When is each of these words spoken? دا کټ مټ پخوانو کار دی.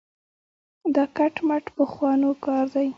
دا 0.95 1.03
کټ 1.17 1.35
مټ 1.47 1.65
پخوانو 1.75 2.29
کار 2.45 2.65
دی. 2.73 2.87